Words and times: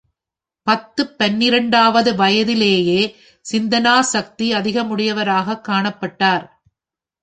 பத்துப் 0.67 1.17
பனிரெண்டாவது 1.17 2.15
வயதிலேயே 2.15 3.01
சிந்தனா 3.45 3.99
சக்தி 3.99 4.51
அதிகமுடையவராகக் 4.51 5.65
காணப்பட்டார். 5.67 6.45